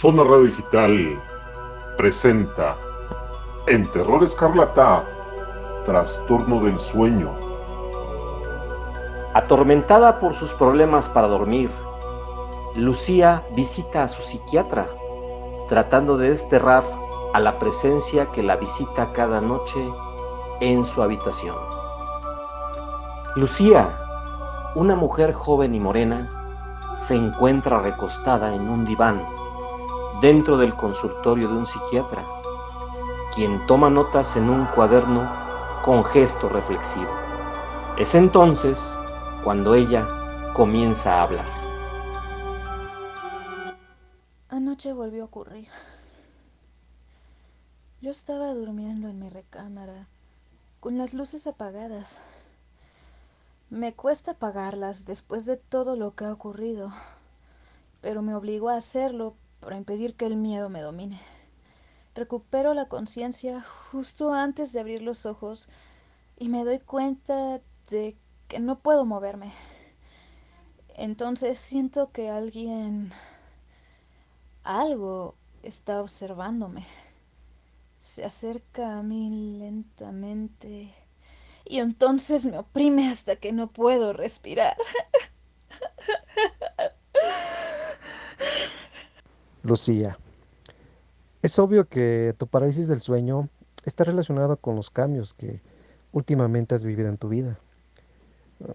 [0.00, 1.20] Zona Radio Digital
[1.96, 2.76] presenta
[3.66, 5.04] en Terror Escarlata
[5.86, 7.32] Trastorno del Sueño.
[9.34, 11.68] Atormentada por sus problemas para dormir,
[12.76, 14.86] Lucía visita a su psiquiatra,
[15.68, 16.84] tratando de desterrar
[17.34, 19.84] a la presencia que la visita cada noche
[20.60, 21.56] en su habitación.
[23.34, 23.88] Lucía,
[24.76, 26.30] una mujer joven y morena,
[26.94, 29.20] se encuentra recostada en un diván
[30.20, 32.24] dentro del consultorio de un psiquiatra,
[33.34, 35.30] quien toma notas en un cuaderno
[35.84, 37.10] con gesto reflexivo.
[37.96, 38.98] Es entonces
[39.44, 40.08] cuando ella
[40.54, 41.46] comienza a hablar.
[44.48, 45.68] Anoche volvió a ocurrir.
[48.00, 50.06] Yo estaba durmiendo en mi recámara,
[50.80, 52.20] con las luces apagadas.
[53.70, 56.92] Me cuesta apagarlas después de todo lo que ha ocurrido,
[58.00, 61.20] pero me obligó a hacerlo para impedir que el miedo me domine.
[62.14, 65.68] Recupero la conciencia justo antes de abrir los ojos
[66.36, 68.16] y me doy cuenta de
[68.48, 69.52] que no puedo moverme.
[70.96, 73.12] Entonces siento que alguien,
[74.64, 76.86] algo está observándome.
[78.00, 80.94] Se acerca a mí lentamente
[81.64, 84.76] y entonces me oprime hasta que no puedo respirar.
[89.68, 90.18] Lucía,
[91.42, 93.48] es obvio que tu parálisis del sueño
[93.84, 95.62] está relacionado con los cambios que
[96.10, 97.60] últimamente has vivido en tu vida.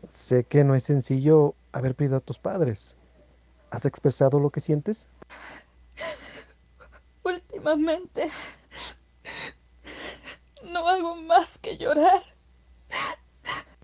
[0.08, 2.96] Sé que no es sencillo haber perdido a tus padres.
[3.72, 5.10] ¿Has expresado lo que sientes?
[7.24, 8.30] Últimamente
[10.72, 12.24] no hago más que llorar.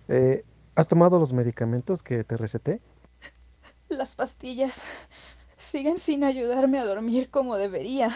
[0.08, 2.82] Eh, ¿Has tomado los medicamentos que te receté?
[3.90, 4.86] Las pastillas
[5.70, 8.16] siguen sin ayudarme a dormir como debería.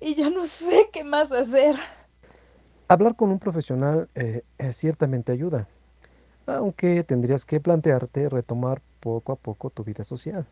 [0.00, 1.76] Y ya no sé qué más hacer.
[2.88, 5.68] Hablar con un profesional eh, eh, ciertamente ayuda,
[6.46, 10.46] aunque tendrías que plantearte retomar poco a poco tu vida social.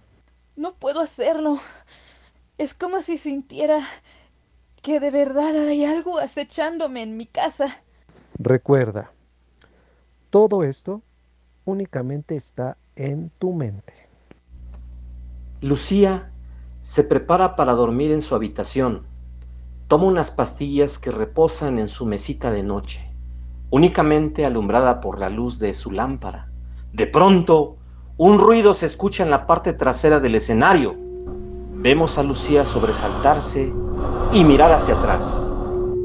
[0.54, 1.60] No puedo hacerlo.
[2.58, 3.86] Es como si sintiera
[4.82, 7.82] que de verdad hay algo acechándome en mi casa.
[8.38, 9.12] Recuerda,
[10.28, 11.02] todo esto
[11.64, 14.05] únicamente está en tu mente.
[15.66, 16.30] Lucía
[16.82, 19.02] se prepara para dormir en su habitación.
[19.88, 23.00] Toma unas pastillas que reposan en su mesita de noche,
[23.70, 26.52] únicamente alumbrada por la luz de su lámpara.
[26.92, 27.78] De pronto,
[28.16, 30.94] un ruido se escucha en la parte trasera del escenario.
[31.74, 33.74] Vemos a Lucía sobresaltarse
[34.32, 35.52] y mirar hacia atrás.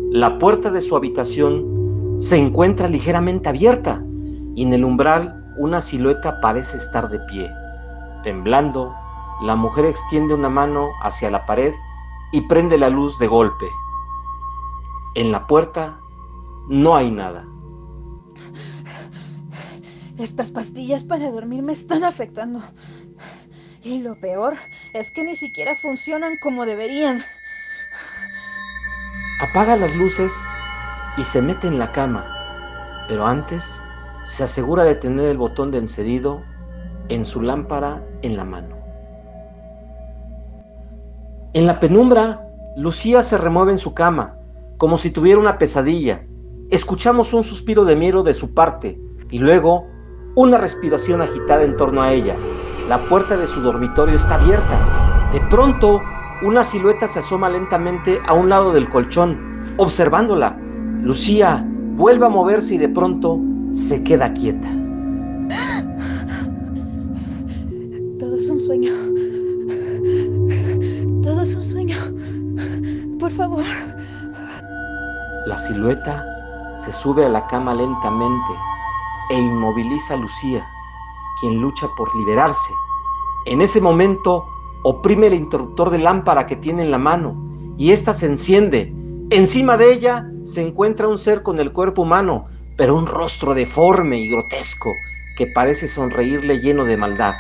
[0.09, 4.03] La puerta de su habitación se encuentra ligeramente abierta
[4.55, 7.47] y en el umbral una silueta parece estar de pie.
[8.23, 8.91] Temblando,
[9.41, 11.74] la mujer extiende una mano hacia la pared
[12.31, 13.66] y prende la luz de golpe.
[15.16, 16.00] En la puerta
[16.68, 17.46] no hay nada.
[20.18, 22.62] Estas pastillas para dormir me están afectando.
[23.84, 24.57] Y lo peor
[24.94, 27.23] es que ni siquiera funcionan como deberían.
[29.40, 30.31] Apaga las luces
[31.18, 33.81] y se mete en la cama, pero antes
[34.23, 36.44] se asegura de tener el botón de encendido
[37.09, 38.80] en su lámpara en la mano.
[41.53, 42.47] En la penumbra,
[42.78, 44.35] Lucía se remueve en su cama,
[44.78, 46.23] como si tuviera una pesadilla.
[46.69, 48.97] Escuchamos un suspiro de miedo de su parte
[49.29, 49.85] y luego
[50.35, 52.38] una respiración agitada en torno a ella.
[52.88, 55.29] La puerta de su dormitorio está abierta.
[55.34, 56.01] De pronto,
[56.41, 60.57] una silueta se asoma lentamente a un lado del colchón, observándola.
[61.01, 61.66] Lucía
[61.97, 63.41] vuelve a moverse y de pronto
[63.73, 64.69] se queda quieta.
[75.51, 76.25] La silueta
[76.78, 78.53] se sube a la cama lentamente
[79.29, 80.66] e inmoviliza a Lucía,
[81.41, 82.73] quien lucha por liberarse.
[83.47, 84.46] En ese momento
[84.84, 87.35] oprime el interruptor de lámpara que tiene en la mano
[87.78, 88.96] y ésta se enciende.
[89.29, 92.46] Encima de ella se encuentra un ser con el cuerpo humano,
[92.78, 94.93] pero un rostro deforme y grotesco
[95.35, 97.34] que parece sonreírle lleno de maldad.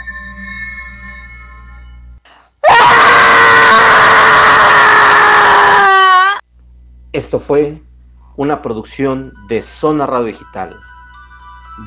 [7.13, 7.81] Esto fue
[8.41, 10.75] una producción de Zona Radio Digital.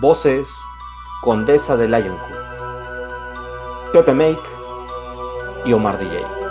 [0.00, 0.46] Voces
[1.22, 2.32] Condesa de Lioncourt,
[3.92, 4.38] Pepe Make
[5.66, 6.44] y Omar DJ.